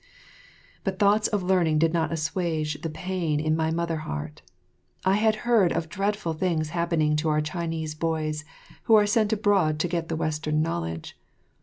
But 0.83 0.97
thoughts 0.97 1.27
of 1.27 1.43
learning 1.43 1.77
did 1.77 1.93
not 1.93 2.11
assuage 2.11 2.81
the 2.81 2.89
pain 2.89 3.39
in 3.39 3.55
my 3.55 3.69
mother 3.69 3.97
heart. 3.97 4.41
I 5.05 5.13
had 5.17 5.35
heard 5.45 5.71
of 5.71 5.89
dreadful 5.89 6.33
things 6.33 6.69
happening 6.69 7.15
to 7.17 7.29
our 7.29 7.39
Chinese 7.39 7.93
boys 7.93 8.43
who 8.85 8.95
are 8.95 9.05
sent 9.05 9.31
abroad 9.31 9.77
to 9.77 9.87
get 9.87 10.07
the 10.09 10.15
Western 10.15 10.63
knowledge. 10.63 11.15